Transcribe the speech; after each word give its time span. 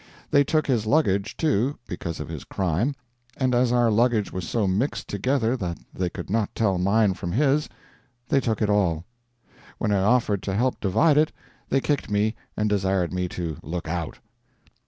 They 0.31 0.43
took 0.43 0.65
his 0.65 0.87
luggage, 0.87 1.37
too, 1.37 1.77
because 1.87 2.19
of 2.19 2.27
his 2.27 2.43
crime, 2.43 2.95
and 3.37 3.53
as 3.53 3.71
our 3.71 3.91
luggage 3.91 4.31
was 4.33 4.49
so 4.49 4.65
mixed 4.65 5.07
together 5.07 5.55
that 5.57 5.77
they 5.93 6.09
could 6.09 6.27
not 6.27 6.55
tell 6.55 6.79
mine 6.79 7.13
from 7.13 7.33
his, 7.33 7.69
they 8.27 8.39
took 8.39 8.63
it 8.63 8.69
all. 8.71 9.05
When 9.77 9.91
I 9.91 9.99
offered 10.01 10.41
to 10.41 10.55
help 10.55 10.79
divide 10.79 11.19
it, 11.19 11.31
they 11.69 11.81
kicked 11.81 12.09
me 12.09 12.33
and 12.57 12.67
desired 12.67 13.13
me 13.13 13.27
to 13.29 13.57
look 13.61 13.87
out. 13.87 14.17